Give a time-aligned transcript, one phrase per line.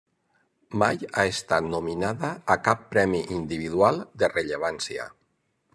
[0.83, 5.09] Mai ha estat nominada a cap premi individual de rellevància.